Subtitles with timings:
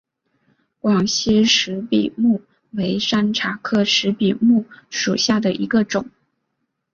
[0.79, 6.09] 广西石笔木为山茶科石笔木属下的一个种。